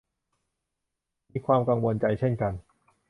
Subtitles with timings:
[1.31, 2.53] มีความกังวลใจเช่นกัน